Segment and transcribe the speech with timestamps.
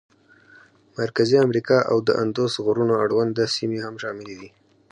[0.99, 4.49] مرکزي امریکا او د اندوس غرونو اړونده سیمې هم شاملې دي.